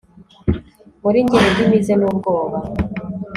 muri 1.03 1.19
njye 1.25 1.37
indimi 1.49 1.77
ze 1.85 1.93
n'ubwoba 1.99 2.57